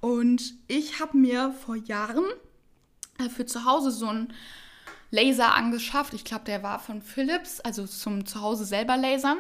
[0.02, 2.26] Und ich habe mir vor Jahren
[3.20, 4.34] äh, für zu Hause so einen
[5.12, 6.14] Laser angeschafft.
[6.14, 9.40] Ich glaube, der war von Philips, also zum Zuhause selber lasern.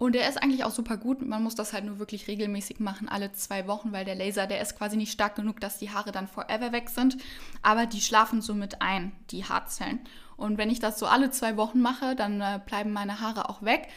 [0.00, 1.20] Und der ist eigentlich auch super gut.
[1.20, 4.62] Man muss das halt nur wirklich regelmäßig machen, alle zwei Wochen, weil der Laser, der
[4.62, 7.18] ist quasi nicht stark genug, dass die Haare dann forever weg sind.
[7.60, 10.00] Aber die schlafen so mit ein, die Haarzellen.
[10.38, 13.60] Und wenn ich das so alle zwei Wochen mache, dann äh, bleiben meine Haare auch
[13.60, 13.88] weg.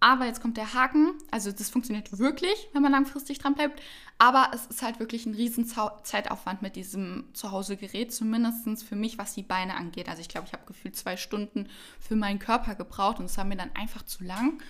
[0.00, 1.12] Aber jetzt kommt der Haken.
[1.30, 3.82] Also das funktioniert wirklich, wenn man langfristig dran bleibt.
[4.16, 8.14] Aber es ist halt wirklich ein riesen Zeitaufwand mit diesem Zuhause-Gerät.
[8.14, 10.08] Zumindest für mich, was die Beine angeht.
[10.08, 11.68] Also ich glaube, ich habe gefühlt zwei Stunden
[12.00, 13.18] für meinen Körper gebraucht.
[13.18, 14.62] Und es war mir dann einfach zu lang.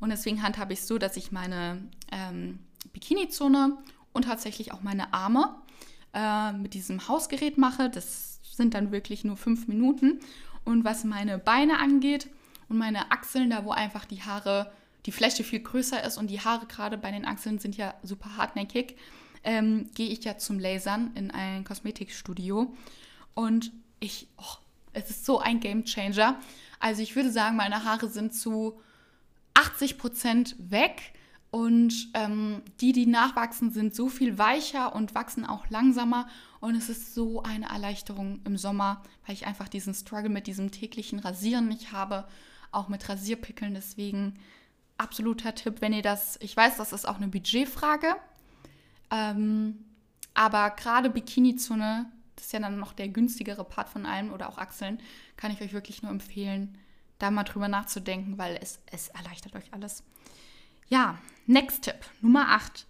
[0.00, 2.58] Und deswegen handhabe ich so, dass ich meine ähm,
[2.92, 3.76] Bikini-Zone
[4.12, 5.54] und tatsächlich auch meine Arme
[6.14, 7.90] äh, mit diesem Hausgerät mache.
[7.90, 10.20] Das sind dann wirklich nur fünf Minuten.
[10.64, 12.28] Und was meine Beine angeht
[12.68, 14.72] und meine Achseln, da wo einfach die Haare,
[15.06, 18.36] die Fläche viel größer ist und die Haare gerade bei den Achseln sind ja super
[18.36, 18.96] hartnäckig,
[19.42, 22.74] ähm, gehe ich ja zum Lasern in ein Kosmetikstudio.
[23.34, 24.56] Und ich, oh,
[24.92, 26.38] es ist so ein Game Changer.
[26.78, 28.80] Also ich würde sagen, meine Haare sind zu
[29.54, 31.12] 80 Prozent weg.
[31.50, 36.28] Und ähm, die, die nachwachsen, sind so viel weicher und wachsen auch langsamer.
[36.60, 40.70] Und es ist so eine Erleichterung im Sommer, weil ich einfach diesen Struggle mit diesem
[40.70, 42.28] täglichen Rasieren nicht habe,
[42.70, 43.74] auch mit Rasierpickeln.
[43.74, 44.38] Deswegen
[45.00, 48.14] absoluter Tipp, wenn ihr das, ich weiß, das ist auch eine Budgetfrage,
[49.10, 49.84] ähm,
[50.34, 54.58] aber gerade Bikini-Zone, das ist ja dann noch der günstigere Part von allem oder auch
[54.58, 55.00] Achseln,
[55.36, 56.78] kann ich euch wirklich nur empfehlen,
[57.20, 60.02] da mal drüber nachzudenken, weil es, es erleichtert euch alles.
[60.88, 62.86] Ja, next Tipp, Nummer 8.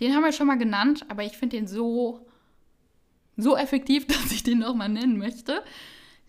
[0.00, 2.26] Den haben wir schon mal genannt, aber ich finde den so,
[3.36, 5.62] so effektiv, dass ich den nochmal nennen möchte.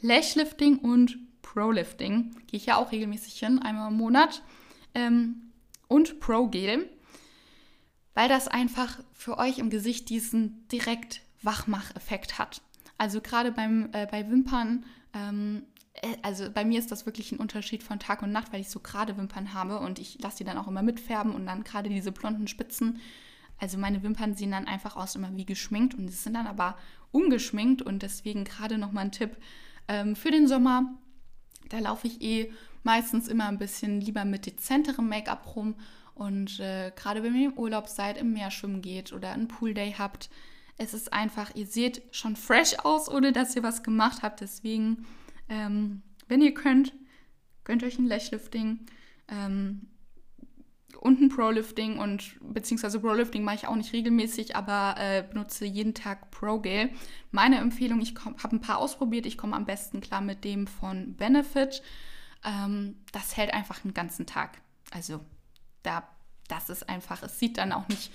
[0.02, 2.36] Lashlifting und Pro-Lifting.
[2.48, 4.44] Gehe ich ja auch regelmäßig hin, einmal im Monat.
[4.94, 5.54] Ähm,
[5.88, 6.90] und Pro-Gel,
[8.14, 12.62] weil das einfach für euch im Gesicht diesen direkt Wachmacheffekt hat.
[12.98, 15.73] Also gerade beim, äh, bei Wimpern ähm, äh,
[16.22, 18.80] also bei mir ist das wirklich ein Unterschied von Tag und Nacht, weil ich so
[18.80, 22.12] gerade Wimpern habe und ich lasse die dann auch immer mitfärben und dann gerade diese
[22.12, 23.00] blonden Spitzen.
[23.60, 26.78] Also meine Wimpern sehen dann einfach aus immer wie geschminkt und es sind dann aber
[27.12, 29.38] ungeschminkt und deswegen gerade nochmal ein Tipp
[29.88, 30.94] ähm, für den Sommer.
[31.70, 32.52] Da laufe ich eh
[32.82, 35.76] meistens immer ein bisschen lieber mit dezenterem Make-up rum
[36.16, 39.96] und äh, gerade wenn ihr im Urlaub seid, im Meer schwimmen geht oder einen Poolday
[39.98, 40.30] habt,
[40.78, 44.42] es ist einfach, ihr seht schon fresh aus, ohne dass ihr was gemacht habt.
[44.42, 45.06] Deswegen
[45.50, 46.94] ähm, wenn ihr könnt,
[47.64, 48.80] gönnt euch ein Lashlifting
[49.28, 49.88] ähm,
[51.00, 55.94] und ein Pro-Lifting und beziehungsweise Pro-Lifting mache ich auch nicht regelmäßig, aber äh, benutze jeden
[55.94, 56.92] Tag Pro-Gel.
[57.32, 61.16] Meine Empfehlung, ich habe ein paar ausprobiert, ich komme am besten klar mit dem von
[61.16, 61.82] Benefit.
[62.44, 64.62] Ähm, das hält einfach einen ganzen Tag.
[64.92, 65.20] Also
[65.82, 66.08] da,
[66.48, 68.12] das ist einfach, es sieht dann auch nicht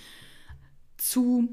[0.97, 1.49] zu,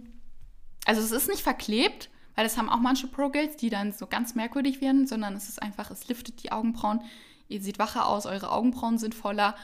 [0.86, 4.36] also es ist nicht verklebt, weil das haben auch manche Pro-Gels, die dann so ganz
[4.36, 7.02] merkwürdig werden, sondern es ist einfach, es liftet die Augenbrauen.
[7.48, 9.56] Ihr seht wacher aus, eure Augenbrauen sind voller.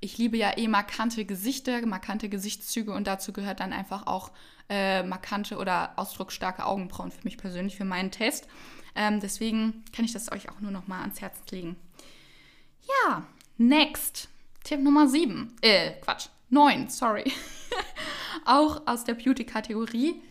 [0.00, 4.30] Ich liebe ja eh markante Gesichter, markante Gesichtszüge und dazu gehört dann einfach auch
[4.68, 8.46] äh, markante oder ausdrucksstarke Augenbrauen für mich persönlich, für meinen Test.
[8.94, 11.76] Ähm, deswegen kann ich das euch auch nur noch mal ans Herz legen.
[13.06, 13.26] Ja,
[13.58, 14.28] next.
[14.64, 15.56] Tipp Nummer 7.
[15.60, 16.28] Äh, Quatsch.
[16.50, 17.32] 9, sorry.
[18.44, 20.22] auch aus der Beauty-Kategorie.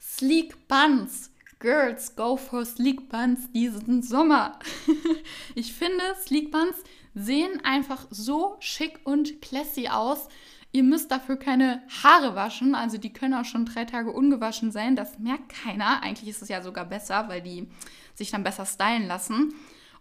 [0.00, 1.30] Sleek Buns.
[1.66, 4.56] Girls, go for Sleek Buns diesen Sommer.
[5.56, 6.76] ich finde, Sleek Buns
[7.12, 10.28] sehen einfach so schick und classy aus.
[10.70, 14.94] Ihr müsst dafür keine Haare waschen, also die können auch schon drei Tage ungewaschen sein.
[14.94, 16.04] Das merkt keiner.
[16.04, 17.66] Eigentlich ist es ja sogar besser, weil die
[18.14, 19.52] sich dann besser stylen lassen.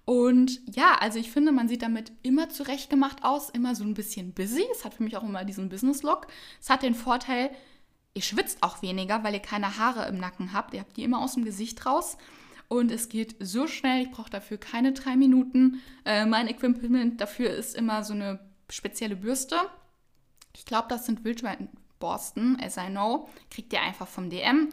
[0.05, 4.33] Und ja, also ich finde, man sieht damit immer zurechtgemacht aus, immer so ein bisschen
[4.33, 4.65] busy.
[4.71, 6.27] Es hat für mich auch immer diesen Business-Look.
[6.61, 7.49] Es hat den Vorteil,
[8.15, 10.73] Ihr schwitzt auch weniger, weil ihr keine Haare im Nacken habt.
[10.73, 12.17] Ihr habt die immer aus dem Gesicht raus.
[12.69, 15.81] Und es geht so schnell, ich brauche dafür keine drei Minuten.
[16.05, 19.57] Äh, mein Equipment dafür ist immer so eine spezielle Bürste.
[20.55, 23.29] Ich glaube, das sind Wildschweinborsten, as I know.
[23.51, 24.69] Kriegt ihr einfach vom DM.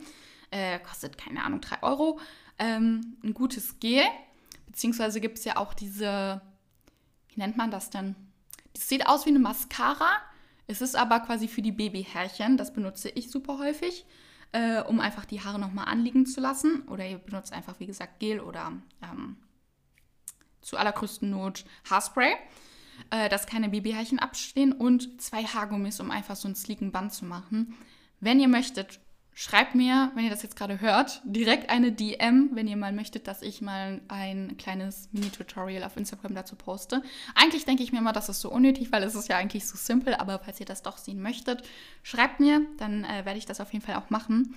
[0.52, 2.20] Äh, kostet, keine Ahnung, 3 Euro.
[2.60, 4.04] Ähm, ein gutes Gel.
[4.66, 6.40] Beziehungsweise gibt es ja auch diese,
[7.28, 8.14] wie nennt man das denn?
[8.72, 10.10] Das sieht aus wie eine Mascara,
[10.66, 14.06] es ist aber quasi für die Babyhärchen, das benutze ich super häufig,
[14.52, 16.82] äh, um einfach die Haare nochmal anliegen zu lassen.
[16.88, 18.72] Oder ihr benutzt einfach, wie gesagt, Gel oder
[19.02, 19.36] ähm,
[20.60, 22.34] zu allergrößten Not Haarspray,
[23.10, 27.24] äh, dass keine Babyhärchen abstehen und zwei Haargummis, um einfach so einen sleeken Band zu
[27.24, 27.74] machen.
[28.20, 29.00] Wenn ihr möchtet,
[29.34, 33.26] Schreibt mir, wenn ihr das jetzt gerade hört, direkt eine DM, wenn ihr mal möchtet,
[33.26, 37.02] dass ich mal ein kleines Mini-Tutorial auf Instagram dazu poste.
[37.34, 39.76] Eigentlich denke ich mir immer, das ist so unnötig, weil es ist ja eigentlich so
[39.78, 41.62] simpel, aber falls ihr das doch sehen möchtet,
[42.02, 44.54] schreibt mir, dann äh, werde ich das auf jeden Fall auch machen.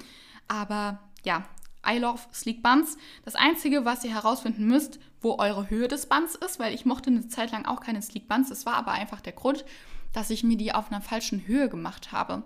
[0.49, 1.47] Aber ja,
[1.88, 2.97] I love Sleek Buns.
[3.23, 7.09] Das Einzige, was ihr herausfinden müsst, wo eure Höhe des Buns ist, weil ich mochte
[7.09, 8.49] eine Zeit lang auch keine Sleek Buns.
[8.49, 9.63] Das war aber einfach der Grund,
[10.11, 12.43] dass ich mir die auf einer falschen Höhe gemacht habe.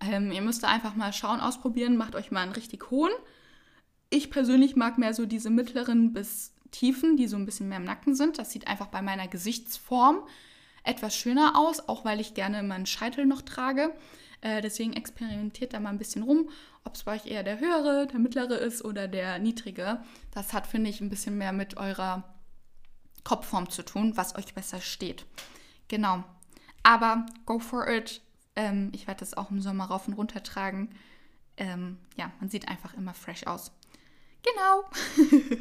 [0.00, 3.12] Ähm, ihr müsst einfach mal schauen, ausprobieren, macht euch mal einen richtig hohen.
[4.08, 7.84] Ich persönlich mag mehr so diese mittleren bis tiefen, die so ein bisschen mehr im
[7.84, 8.38] Nacken sind.
[8.38, 10.22] Das sieht einfach bei meiner Gesichtsform
[10.82, 13.94] etwas schöner aus, auch weil ich gerne meinen Scheitel noch trage.
[14.40, 16.48] Äh, deswegen experimentiert da mal ein bisschen rum,
[16.84, 20.00] ob es bei euch eher der höhere, der mittlere ist oder der niedrige.
[20.30, 22.24] Das hat, finde ich, ein bisschen mehr mit eurer
[23.22, 25.26] Kopfform zu tun, was euch besser steht.
[25.88, 26.24] Genau.
[26.82, 28.22] Aber go for it.
[28.60, 30.90] Ähm, ich werde das auch im Sommer rauf und runter tragen.
[31.56, 33.72] Ähm, ja, man sieht einfach immer fresh aus.
[34.42, 34.84] Genau.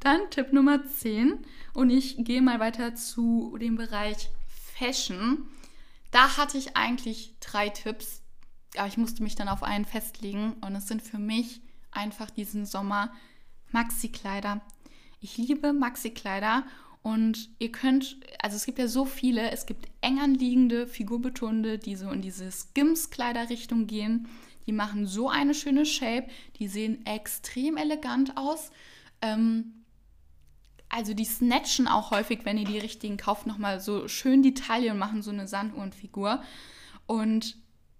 [0.00, 1.38] Dann Tipp Nummer 10.
[1.72, 4.28] Und ich gehe mal weiter zu dem Bereich
[4.74, 5.48] Fashion.
[6.10, 8.22] Da hatte ich eigentlich drei Tipps,
[8.76, 10.54] aber ich musste mich dann auf einen festlegen.
[10.60, 13.12] Und es sind für mich einfach diesen Sommer
[13.72, 14.60] Maxi-Kleider.
[15.20, 16.64] Ich liebe Maxi-Kleider
[17.06, 21.94] und ihr könnt, also es gibt ja so viele, es gibt eng anliegende, figurbetonte, die
[21.94, 24.26] so in diese Skims-Kleiderrichtung gehen.
[24.66, 26.26] Die machen so eine schöne Shape,
[26.58, 28.72] die sehen extrem elegant aus.
[29.22, 29.84] Ähm,
[30.88, 34.90] also die snatchen auch häufig, wenn ihr die richtigen kauft, nochmal so schön die Taille
[34.90, 36.42] und machen so eine Sanduhrenfigur.
[37.06, 37.56] Und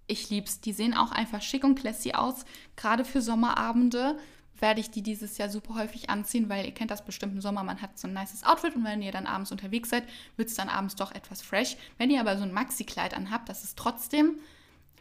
[0.09, 0.61] ich lieb's.
[0.61, 4.19] Die sehen auch einfach schick und classy aus, gerade für Sommerabende
[4.61, 7.63] werde ich die dieses Jahr super häufig anziehen, weil ihr kennt das bestimmt im Sommer,
[7.63, 10.05] man hat so ein nices Outfit und wenn ihr dann abends unterwegs seid,
[10.37, 11.77] wird es dann abends doch etwas fresh.
[11.99, 14.39] Wenn ihr aber so ein Maxi-Kleid anhabt, das ist trotzdem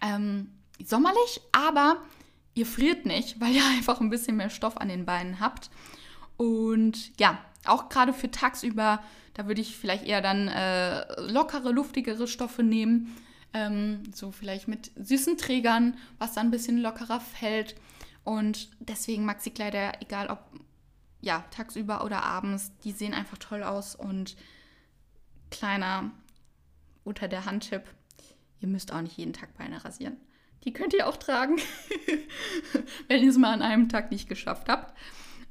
[0.02, 0.52] ähm,
[0.84, 1.98] sommerlich, aber
[2.54, 5.70] ihr friert nicht, weil ihr einfach ein bisschen mehr Stoff an den Beinen habt.
[6.38, 9.02] Und ja, auch gerade für tagsüber,
[9.34, 13.16] da würde ich vielleicht eher dann äh, lockere, luftigere Stoffe nehmen.
[13.54, 17.76] Ähm, so vielleicht mit süßen Trägern, was dann ein bisschen lockerer fällt.
[18.26, 20.40] Und deswegen Maxi-Kleider, egal ob
[21.22, 23.96] ja, tagsüber oder abends, die sehen einfach toll aus.
[23.96, 24.36] Und
[25.50, 26.12] kleiner
[27.04, 27.84] unter der Hand-Tipp,
[28.60, 30.18] ihr müsst auch nicht jeden Tag Beine rasieren.
[30.64, 31.58] Die könnt ihr auch tragen,
[33.08, 34.98] wenn ihr es mal an einem Tag nicht geschafft habt.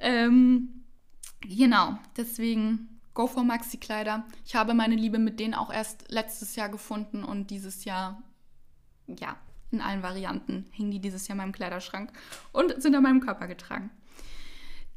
[0.01, 0.85] Ähm,
[1.41, 4.25] genau, deswegen go for Maxi-Kleider.
[4.45, 8.21] Ich habe meine Liebe mit denen auch erst letztes Jahr gefunden und dieses Jahr,
[9.07, 9.37] ja,
[9.71, 12.13] in allen Varianten hingen die dieses Jahr in meinem Kleiderschrank
[12.53, 13.91] und sind an meinem Körper getragen.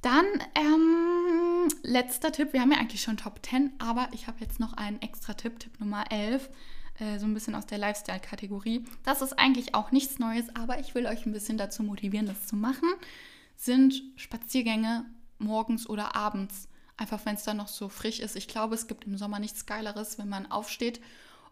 [0.02, 0.26] Dann
[0.56, 2.54] ähm, letzter Tipp.
[2.54, 5.60] Wir haben ja eigentlich schon Top 10, aber ich habe jetzt noch einen extra Tipp,
[5.60, 6.50] Tipp Nummer 11
[7.00, 8.84] äh, so ein bisschen aus der Lifestyle-Kategorie.
[9.04, 12.48] Das ist eigentlich auch nichts Neues, aber ich will euch ein bisschen dazu motivieren, das
[12.48, 12.90] zu machen.
[13.56, 15.06] Sind Spaziergänge
[15.40, 16.68] morgens oder abends.
[16.96, 18.36] Einfach wenn es dann noch so frisch ist.
[18.36, 21.00] Ich glaube, es gibt im Sommer nichts Geileres, wenn man aufsteht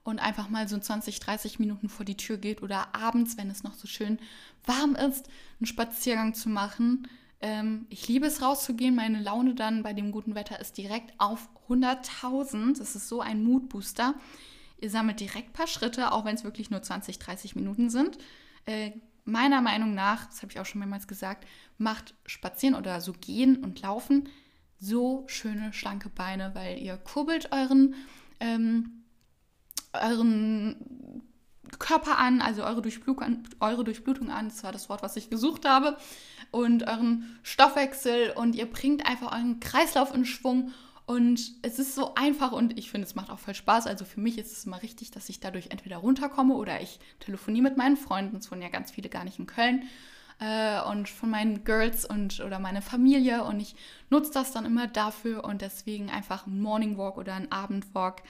[0.05, 3.63] und einfach mal so 20, 30 Minuten vor die Tür geht oder abends, wenn es
[3.63, 4.19] noch so schön
[4.63, 5.27] warm ist,
[5.59, 7.07] einen Spaziergang zu machen.
[7.41, 8.95] Ähm, ich liebe es rauszugehen.
[8.95, 12.77] Meine Laune dann bei dem guten Wetter ist direkt auf 100.000.
[12.77, 14.13] Das ist so ein Moodbooster.
[14.79, 18.19] Ihr sammelt direkt ein paar Schritte, auch wenn es wirklich nur 20, 30 Minuten sind.
[18.67, 18.91] Äh,
[19.23, 21.47] meiner Meinung nach, das habe ich auch schon mehrmals gesagt,
[21.79, 24.29] macht Spazieren oder so Gehen und Laufen
[24.79, 27.95] so schöne, schlanke Beine, weil ihr kurbelt euren
[28.39, 29.04] ähm,
[30.01, 31.21] euren
[31.79, 35.65] Körper an, also eure Durchblutung, eure Durchblutung an, das war das Wort, was ich gesucht
[35.65, 35.97] habe,
[36.51, 40.71] und euren Stoffwechsel und ihr bringt einfach euren Kreislauf in Schwung
[41.05, 43.85] und es ist so einfach und ich finde, es macht auch voll Spaß.
[43.85, 47.63] Also für mich ist es immer richtig, dass ich dadurch entweder runterkomme oder ich telefoniere
[47.63, 48.37] mit meinen Freunden.
[48.37, 49.83] Es wohnen ja ganz viele gar nicht in Köln.
[50.39, 53.43] Äh, und von meinen Girls und oder meine Familie.
[53.43, 53.75] Und ich
[54.09, 58.23] nutze das dann immer dafür und deswegen einfach ein Morning Walk oder ein Abendwalk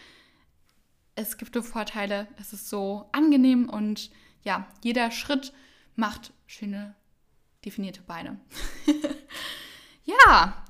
[1.15, 4.11] es gibt Vorteile, es ist so angenehm und
[4.43, 5.53] ja, jeder Schritt
[5.95, 6.95] macht schöne
[7.63, 8.39] definierte Beine.
[10.03, 10.63] ja,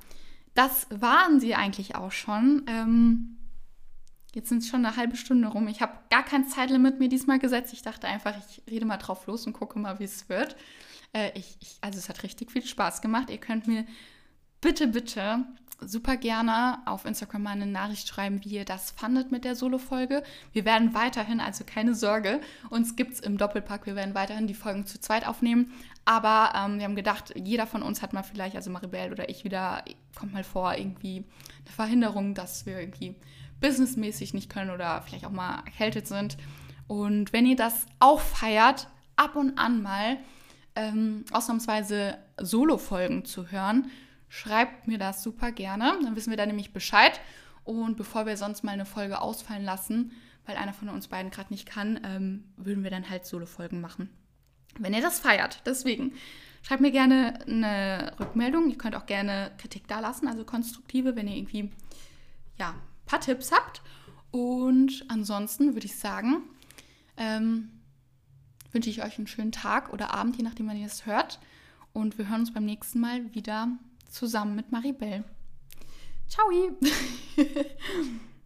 [0.54, 2.64] das waren sie eigentlich auch schon.
[2.66, 3.36] Ähm,
[4.34, 5.68] jetzt sind es schon eine halbe Stunde rum.
[5.68, 7.72] Ich habe gar kein Zeitlimit mir diesmal gesetzt.
[7.72, 10.56] Ich dachte einfach, ich rede mal drauf los und gucke mal, wie es wird.
[11.12, 13.28] Äh, ich, ich, also es hat richtig viel Spaß gemacht.
[13.30, 13.84] Ihr könnt mir
[14.60, 15.44] bitte, bitte
[15.80, 20.22] super gerne auf Instagram mal eine Nachricht schreiben, wie ihr das fandet mit der Solo-Folge.
[20.52, 24.54] Wir werden weiterhin, also keine Sorge, uns gibt es im Doppelpack, wir werden weiterhin die
[24.54, 25.72] Folgen zu zweit aufnehmen.
[26.04, 29.44] Aber ähm, wir haben gedacht, jeder von uns hat mal vielleicht, also Maribel oder ich
[29.44, 29.84] wieder,
[30.14, 31.24] kommt mal vor, irgendwie
[31.64, 33.16] eine Verhinderung, dass wir irgendwie
[33.60, 36.36] businessmäßig nicht können oder vielleicht auch mal erkältet sind.
[36.86, 40.18] Und wenn ihr das auch feiert, ab und an mal
[40.76, 43.90] ähm, ausnahmsweise Solo-Folgen zu hören,
[44.28, 45.98] schreibt mir das super gerne.
[46.02, 47.20] Dann wissen wir da nämlich Bescheid.
[47.64, 50.12] Und bevor wir sonst mal eine Folge ausfallen lassen,
[50.46, 54.08] weil einer von uns beiden gerade nicht kann, ähm, würden wir dann halt Solo-Folgen machen.
[54.78, 55.62] Wenn ihr das feiert.
[55.66, 56.12] Deswegen
[56.62, 58.70] schreibt mir gerne eine Rückmeldung.
[58.70, 61.70] Ihr könnt auch gerne Kritik dalassen, also konstruktive, wenn ihr irgendwie
[62.58, 63.82] ja, ein paar Tipps habt.
[64.30, 66.42] Und ansonsten würde ich sagen,
[67.16, 67.70] ähm,
[68.72, 71.40] wünsche ich euch einen schönen Tag oder Abend, je nachdem, wann ihr es hört.
[71.92, 73.68] Und wir hören uns beim nächsten Mal wieder
[74.16, 75.24] zusammen mit Maribel.
[76.28, 76.48] Ciao!